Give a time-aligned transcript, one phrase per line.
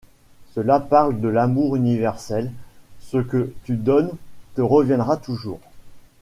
[0.55, 2.51] Cela parle de l'amour universel,
[3.01, 4.09] ce que tu donnes
[4.55, 5.59] te reviendra toujours.